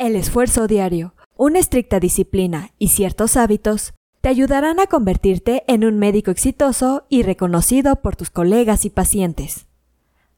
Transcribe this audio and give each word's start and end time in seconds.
El 0.00 0.16
esfuerzo 0.16 0.66
diario, 0.66 1.14
una 1.36 1.58
estricta 1.58 2.00
disciplina 2.00 2.70
y 2.78 2.88
ciertos 2.88 3.36
hábitos 3.36 3.92
te 4.22 4.30
ayudarán 4.30 4.80
a 4.80 4.86
convertirte 4.86 5.62
en 5.66 5.84
un 5.84 5.98
médico 5.98 6.30
exitoso 6.30 7.04
y 7.10 7.22
reconocido 7.22 7.96
por 7.96 8.16
tus 8.16 8.30
colegas 8.30 8.86
y 8.86 8.88
pacientes. 8.88 9.66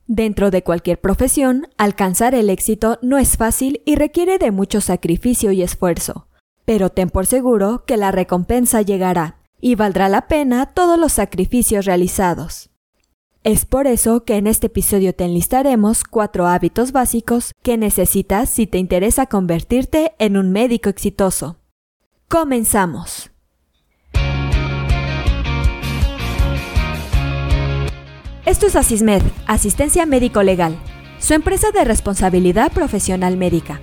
Dentro 0.08 0.50
de 0.50 0.64
cualquier 0.64 1.00
profesión, 1.00 1.68
alcanzar 1.78 2.34
el 2.34 2.50
éxito 2.50 2.98
no 3.02 3.18
es 3.18 3.36
fácil 3.36 3.82
y 3.84 3.94
requiere 3.94 4.38
de 4.38 4.50
mucho 4.50 4.80
sacrificio 4.80 5.52
y 5.52 5.62
esfuerzo, 5.62 6.26
pero 6.64 6.90
ten 6.90 7.08
por 7.08 7.26
seguro 7.26 7.84
que 7.86 7.96
la 7.96 8.10
recompensa 8.10 8.82
llegará 8.82 9.36
y 9.60 9.76
valdrá 9.76 10.08
la 10.08 10.26
pena 10.26 10.66
todos 10.74 10.98
los 10.98 11.12
sacrificios 11.12 11.84
realizados. 11.84 12.71
Es 13.44 13.64
por 13.64 13.88
eso 13.88 14.24
que 14.24 14.36
en 14.36 14.46
este 14.46 14.68
episodio 14.68 15.16
te 15.16 15.24
enlistaremos 15.24 16.04
cuatro 16.04 16.46
hábitos 16.46 16.92
básicos 16.92 17.54
que 17.64 17.76
necesitas 17.76 18.48
si 18.48 18.68
te 18.68 18.78
interesa 18.78 19.26
convertirte 19.26 20.12
en 20.20 20.36
un 20.36 20.52
médico 20.52 20.88
exitoso. 20.88 21.56
Comenzamos. 22.28 23.32
Esto 28.46 28.66
es 28.66 28.76
Asismed, 28.76 29.22
Asistencia 29.46 30.06
Médico 30.06 30.44
Legal, 30.44 30.76
su 31.18 31.34
empresa 31.34 31.72
de 31.72 31.82
responsabilidad 31.82 32.70
profesional 32.70 33.36
médica, 33.36 33.80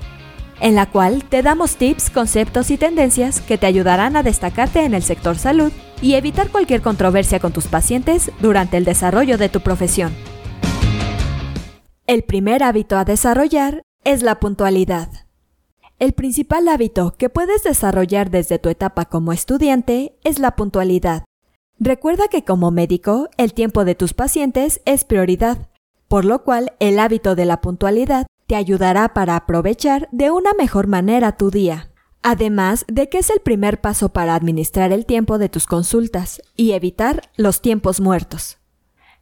en 0.61 0.75
la 0.75 0.85
cual 0.87 1.23
te 1.23 1.41
damos 1.41 1.75
tips, 1.77 2.09
conceptos 2.09 2.71
y 2.71 2.77
tendencias 2.77 3.41
que 3.41 3.57
te 3.57 3.65
ayudarán 3.65 4.15
a 4.15 4.23
destacarte 4.23 4.83
en 4.83 4.93
el 4.93 5.03
sector 5.03 5.37
salud 5.37 5.71
y 6.01 6.15
evitar 6.15 6.49
cualquier 6.49 6.81
controversia 6.81 7.39
con 7.39 7.51
tus 7.51 7.67
pacientes 7.67 8.31
durante 8.39 8.77
el 8.77 8.85
desarrollo 8.85 9.37
de 9.37 9.49
tu 9.49 9.61
profesión. 9.61 10.13
El 12.07 12.23
primer 12.23 12.63
hábito 12.63 12.97
a 12.97 13.05
desarrollar 13.05 13.83
es 14.03 14.23
la 14.23 14.39
puntualidad. 14.39 15.09
El 15.99 16.13
principal 16.13 16.67
hábito 16.69 17.15
que 17.17 17.29
puedes 17.29 17.63
desarrollar 17.63 18.31
desde 18.31 18.57
tu 18.57 18.69
etapa 18.69 19.05
como 19.05 19.33
estudiante 19.33 20.17
es 20.23 20.39
la 20.39 20.55
puntualidad. 20.55 21.25
Recuerda 21.77 22.27
que 22.29 22.44
como 22.44 22.71
médico, 22.71 23.29
el 23.38 23.53
tiempo 23.53 23.85
de 23.85 23.95
tus 23.95 24.13
pacientes 24.13 24.81
es 24.85 25.03
prioridad, 25.03 25.69
por 26.07 26.25
lo 26.25 26.44
cual 26.44 26.73
el 26.79 26.99
hábito 26.99 27.35
de 27.35 27.45
la 27.45 27.61
puntualidad 27.61 28.27
te 28.50 28.55
ayudará 28.55 29.14
para 29.14 29.36
aprovechar 29.36 30.09
de 30.11 30.31
una 30.31 30.53
mejor 30.53 30.88
manera 30.88 31.38
tu 31.38 31.52
día. 31.52 31.92
Además 32.23 32.83
de 32.88 33.08
que 33.08 33.19
es 33.19 33.30
el 33.30 33.41
primer 33.41 33.80
paso 33.80 34.09
para 34.09 34.33
administrar 34.33 34.91
el 34.91 35.06
tiempo 35.06 35.38
de 35.38 35.50
tus 35.50 35.67
consultas 35.67 36.41
y 36.56 36.72
evitar 36.72 37.30
los 37.38 37.61
tiempos 37.61 38.02
muertos. 38.02 38.58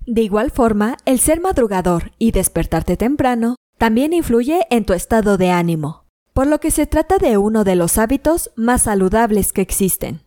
De 0.06 0.22
igual 0.22 0.50
forma, 0.50 0.96
el 1.04 1.20
ser 1.20 1.42
madrugador 1.42 2.14
y 2.18 2.32
despertarte 2.32 2.96
temprano 2.96 3.58
también 3.78 4.14
influye 4.14 4.66
en 4.70 4.86
tu 4.86 4.94
estado 4.94 5.38
de 5.38 5.52
ánimo, 5.52 6.06
por 6.32 6.48
lo 6.48 6.62
que 6.62 6.72
se 6.72 6.88
trata 6.88 7.18
de 7.18 7.38
uno 7.38 7.66
de 7.66 7.76
los 7.76 7.98
hábitos 7.98 8.52
más 8.56 8.84
saludables 8.84 9.52
que 9.52 9.60
existen. 9.60 10.22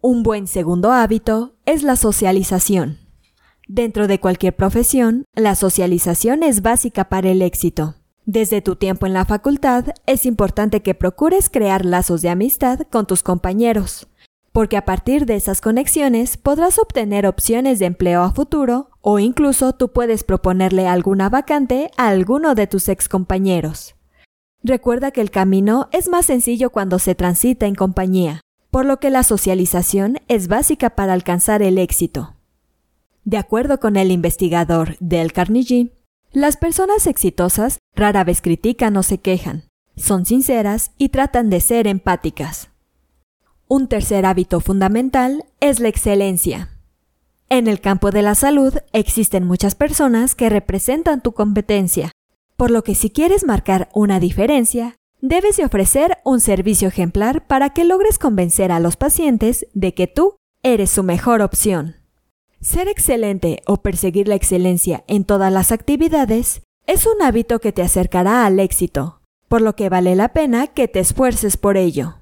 Un 0.00 0.22
buen 0.22 0.46
segundo 0.46 0.92
hábito 0.92 1.56
es 1.66 1.82
la 1.82 1.96
socialización. 1.96 3.07
Dentro 3.68 4.08
de 4.08 4.18
cualquier 4.18 4.56
profesión, 4.56 5.24
la 5.34 5.54
socialización 5.54 6.42
es 6.42 6.62
básica 6.62 7.10
para 7.10 7.28
el 7.28 7.42
éxito. 7.42 7.96
Desde 8.24 8.62
tu 8.62 8.76
tiempo 8.76 9.06
en 9.06 9.12
la 9.12 9.26
facultad, 9.26 9.84
es 10.06 10.26
importante 10.26 10.80
que 10.80 10.94
procures 10.94 11.50
crear 11.50 11.84
lazos 11.84 12.22
de 12.22 12.30
amistad 12.30 12.80
con 12.90 13.06
tus 13.06 13.22
compañeros, 13.22 14.08
porque 14.52 14.76
a 14.78 14.84
partir 14.84 15.26
de 15.26 15.36
esas 15.36 15.60
conexiones 15.60 16.38
podrás 16.38 16.78
obtener 16.78 17.26
opciones 17.26 17.78
de 17.78 17.86
empleo 17.86 18.22
a 18.22 18.32
futuro 18.32 18.90
o 19.02 19.18
incluso 19.18 19.74
tú 19.74 19.92
puedes 19.92 20.24
proponerle 20.24 20.88
alguna 20.88 21.28
vacante 21.28 21.90
a 21.98 22.08
alguno 22.08 22.54
de 22.54 22.66
tus 22.66 22.88
ex 22.88 23.08
compañeros. 23.08 23.94
Recuerda 24.62 25.10
que 25.10 25.20
el 25.20 25.30
camino 25.30 25.88
es 25.92 26.08
más 26.08 26.26
sencillo 26.26 26.70
cuando 26.70 26.98
se 26.98 27.14
transita 27.14 27.66
en 27.66 27.74
compañía 27.74 28.40
por 28.70 28.84
lo 28.84 29.00
que 29.00 29.10
la 29.10 29.22
socialización 29.22 30.18
es 30.28 30.48
básica 30.48 30.90
para 30.90 31.14
alcanzar 31.14 31.62
el 31.62 31.78
éxito. 31.78 32.34
De 33.24 33.36
acuerdo 33.36 33.78
con 33.80 33.96
el 33.96 34.10
investigador 34.10 34.96
Del 35.00 35.32
Carnegie, 35.32 35.92
las 36.32 36.56
personas 36.56 37.06
exitosas 37.06 37.78
rara 37.94 38.24
vez 38.24 38.40
critican 38.40 38.96
o 38.96 39.02
se 39.02 39.18
quejan, 39.18 39.64
son 39.96 40.26
sinceras 40.26 40.92
y 40.98 41.08
tratan 41.08 41.50
de 41.50 41.60
ser 41.60 41.86
empáticas. 41.86 42.70
Un 43.66 43.88
tercer 43.88 44.24
hábito 44.24 44.60
fundamental 44.60 45.44
es 45.60 45.80
la 45.80 45.88
excelencia. 45.88 46.70
En 47.50 47.66
el 47.66 47.80
campo 47.80 48.10
de 48.10 48.22
la 48.22 48.34
salud 48.34 48.74
existen 48.92 49.44
muchas 49.44 49.74
personas 49.74 50.34
que 50.34 50.48
representan 50.48 51.22
tu 51.22 51.32
competencia, 51.32 52.12
por 52.56 52.70
lo 52.70 52.82
que 52.82 52.94
si 52.94 53.10
quieres 53.10 53.44
marcar 53.44 53.88
una 53.94 54.20
diferencia, 54.20 54.98
Debes 55.20 55.56
de 55.56 55.64
ofrecer 55.64 56.18
un 56.24 56.38
servicio 56.38 56.86
ejemplar 56.86 57.44
para 57.48 57.70
que 57.70 57.84
logres 57.84 58.20
convencer 58.20 58.70
a 58.70 58.78
los 58.78 58.96
pacientes 58.96 59.66
de 59.74 59.92
que 59.92 60.06
tú 60.06 60.36
eres 60.62 60.90
su 60.90 61.02
mejor 61.02 61.42
opción. 61.42 61.96
Ser 62.60 62.88
excelente 62.88 63.62
o 63.66 63.82
perseguir 63.82 64.26
la 64.26 64.34
excelencia 64.34 65.04
en 65.06 65.24
todas 65.24 65.52
las 65.52 65.70
actividades 65.70 66.62
es 66.86 67.06
un 67.06 67.22
hábito 67.22 67.60
que 67.60 67.70
te 67.72 67.82
acercará 67.82 68.44
al 68.46 68.58
éxito, 68.58 69.20
por 69.46 69.62
lo 69.62 69.76
que 69.76 69.88
vale 69.88 70.16
la 70.16 70.32
pena 70.32 70.66
que 70.66 70.88
te 70.88 70.98
esfuerces 70.98 71.56
por 71.56 71.76
ello. 71.76 72.16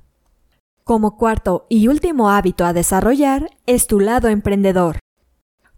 Como 0.84 1.16
cuarto 1.16 1.64
y 1.70 1.88
último 1.88 2.28
hábito 2.28 2.66
a 2.66 2.74
desarrollar 2.74 3.50
es 3.64 3.86
tu 3.86 3.98
lado 3.98 4.28
emprendedor. 4.28 4.98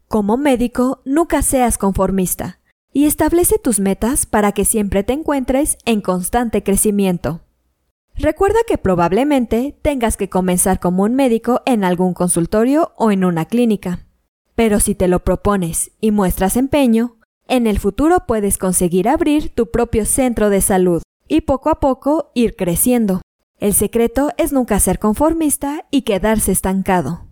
Como 0.08 0.36
médico, 0.36 1.02
nunca 1.04 1.42
seas 1.42 1.78
conformista 1.78 2.58
y 2.92 3.04
establece 3.04 3.58
tus 3.58 3.78
metas 3.78 4.26
para 4.26 4.50
que 4.50 4.64
siempre 4.64 5.04
te 5.04 5.12
encuentres 5.12 5.78
en 5.84 6.00
constante 6.00 6.64
crecimiento. 6.64 7.42
Recuerda 8.16 8.58
que 8.66 8.76
probablemente 8.76 9.78
tengas 9.82 10.16
que 10.16 10.28
comenzar 10.28 10.80
como 10.80 11.04
un 11.04 11.14
médico 11.14 11.62
en 11.64 11.84
algún 11.84 12.12
consultorio 12.12 12.92
o 12.96 13.12
en 13.12 13.24
una 13.24 13.44
clínica. 13.44 14.07
Pero 14.58 14.80
si 14.80 14.96
te 14.96 15.06
lo 15.06 15.20
propones 15.20 15.92
y 16.00 16.10
muestras 16.10 16.56
empeño, 16.56 17.14
en 17.46 17.68
el 17.68 17.78
futuro 17.78 18.24
puedes 18.26 18.58
conseguir 18.58 19.08
abrir 19.08 19.50
tu 19.50 19.70
propio 19.70 20.04
centro 20.04 20.50
de 20.50 20.60
salud 20.60 21.00
y 21.28 21.42
poco 21.42 21.70
a 21.70 21.78
poco 21.78 22.32
ir 22.34 22.56
creciendo. 22.56 23.22
El 23.60 23.72
secreto 23.72 24.32
es 24.36 24.52
nunca 24.52 24.80
ser 24.80 24.98
conformista 24.98 25.86
y 25.92 26.02
quedarse 26.02 26.50
estancado. 26.50 27.28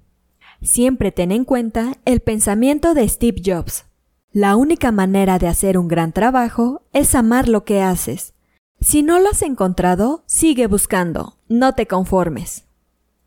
Siempre 0.63 1.11
ten 1.11 1.33
en 1.33 1.45
cuenta 1.45 1.95
el 2.05 2.21
pensamiento 2.21 2.95
de 2.95 3.09
Steve 3.09 3.43
Jobs, 3.45 3.87
la 4.31 4.55
única 4.55 4.93
manera 4.93 5.41
de 5.41 5.49
hacer 5.49 5.79
un 5.79 5.89
gran 5.89 6.13
trabajo 6.13 6.83
es 6.93 7.17
amar 7.17 7.49
lo 7.49 7.65
que 7.65 7.83
haces. 7.83 8.35
Si 8.81 9.03
no 9.03 9.19
lo 9.19 9.31
has 9.31 9.43
encontrado, 9.43 10.23
sigue 10.27 10.69
buscando, 10.69 11.41
no 11.49 11.75
te 11.75 11.89
conformes. 11.89 12.66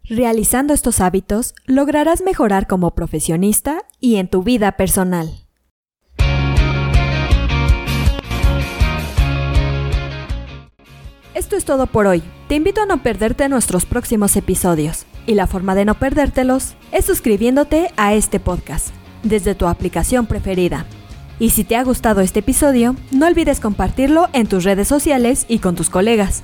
Realizando 0.09 0.73
estos 0.73 1.01
hábitos, 1.01 1.53
lograrás 1.67 2.23
mejorar 2.23 2.65
como 2.65 2.95
profesionista 2.95 3.83
y 3.99 4.15
en 4.15 4.27
tu 4.27 4.41
vida 4.41 4.71
personal. 4.71 5.29
Esto 11.35 11.55
es 11.55 11.63
todo 11.63 11.85
por 11.85 12.07
hoy. 12.07 12.23
Te 12.47 12.55
invito 12.55 12.81
a 12.81 12.87
no 12.87 13.03
perderte 13.03 13.47
nuestros 13.49 13.85
próximos 13.85 14.35
episodios. 14.35 15.05
Y 15.27 15.35
la 15.35 15.45
forma 15.45 15.75
de 15.75 15.85
no 15.85 15.93
perdértelos 15.93 16.73
es 16.91 17.05
suscribiéndote 17.05 17.91
a 17.95 18.15
este 18.15 18.39
podcast 18.39 18.87
desde 19.21 19.53
tu 19.53 19.67
aplicación 19.67 20.25
preferida. 20.25 20.87
Y 21.37 21.51
si 21.51 21.63
te 21.63 21.75
ha 21.75 21.83
gustado 21.83 22.21
este 22.21 22.39
episodio, 22.39 22.95
no 23.11 23.27
olvides 23.27 23.59
compartirlo 23.59 24.27
en 24.33 24.47
tus 24.47 24.63
redes 24.63 24.87
sociales 24.87 25.45
y 25.47 25.59
con 25.59 25.75
tus 25.75 25.91
colegas. 25.91 26.43